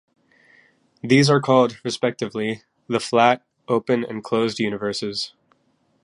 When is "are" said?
1.29-1.39